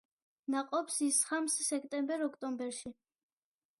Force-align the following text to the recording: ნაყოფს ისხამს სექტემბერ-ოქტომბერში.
ნაყოფს 0.53 0.95
ისხამს 1.07 1.57
სექტემბერ-ოქტომბერში. 1.67 2.95